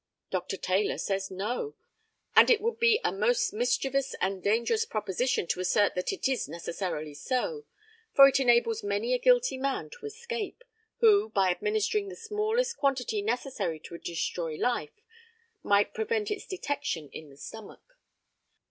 [0.31, 0.57] Dr.
[0.57, 1.75] Taylor says no;
[2.35, 6.49] and it would be a most mischievous and dangerous proposition to assert that it is
[6.49, 7.65] necessarily so,
[8.11, 10.63] for it enables many a guilty man to escape,
[11.01, 15.03] who, by administering the smallest quantity necessary to destroy life,
[15.61, 17.99] might prevent its detection in the stomach.